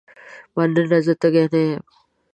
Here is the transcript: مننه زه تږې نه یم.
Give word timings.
مننه 0.55 0.99
زه 1.05 1.13
تږې 1.21 1.45
نه 1.51 1.61
یم. 1.67 1.81